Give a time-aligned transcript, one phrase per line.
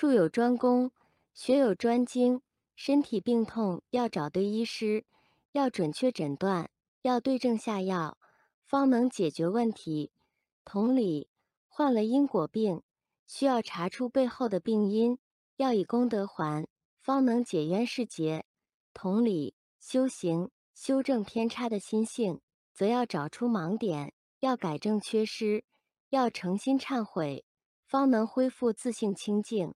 [0.00, 0.92] 术有专攻，
[1.34, 2.40] 学有专精，
[2.76, 5.04] 身体病痛要找对医师，
[5.50, 6.70] 要准确诊断，
[7.02, 8.16] 要对症下药，
[8.62, 10.12] 方能解决问题。
[10.64, 11.28] 同理，
[11.66, 12.80] 患了因果病，
[13.26, 15.18] 需要查出背后的病因，
[15.56, 16.68] 要以功德还，
[17.00, 18.44] 方能解冤释结。
[18.94, 22.40] 同理，修行修正偏差的心性，
[22.72, 25.64] 则要找出盲点，要改正缺失，
[26.10, 27.44] 要诚心忏悔，
[27.84, 29.74] 方能恢复自性清净。